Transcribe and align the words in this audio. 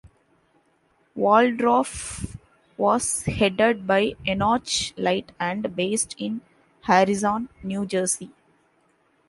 Waldorf 1.13 2.35
was 2.75 3.21
headed 3.21 3.85
by 3.85 4.15
Enoch 4.27 4.65
Light 4.97 5.31
and 5.39 5.75
based 5.75 6.15
in 6.17 6.41
Harrison, 6.81 7.49
New 7.61 7.85
Jersey. 7.85 8.31